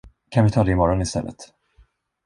Kan 0.31 0.45
vi 0.45 0.51
ta 0.51 0.63
det 0.63 0.71
imorgon 0.71 1.01
istället? 1.01 1.53